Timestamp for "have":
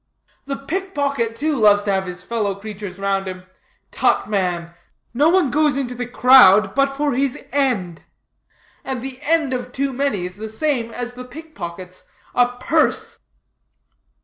1.91-2.07